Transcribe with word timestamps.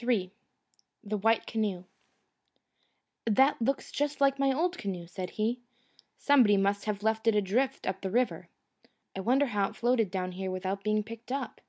III 0.00 0.30
The 1.02 1.16
White 1.16 1.48
Canoe 1.48 1.82
"That 3.26 3.60
looks 3.60 3.90
just 3.90 4.20
like 4.20 4.38
my 4.38 4.52
old 4.52 4.78
canoe," 4.78 5.08
said 5.08 5.30
he. 5.30 5.58
"Somebody 6.16 6.56
must 6.56 6.84
have 6.84 7.02
left 7.02 7.26
it 7.26 7.34
adrift 7.34 7.84
up 7.84 8.00
the 8.00 8.08
river. 8.12 8.48
I 9.16 9.20
wonder 9.22 9.46
how 9.46 9.70
it 9.70 9.74
floated 9.74 10.12
down 10.12 10.30
here 10.30 10.52
without 10.52 10.84
being 10.84 11.02
picked 11.02 11.32
up." 11.32 11.60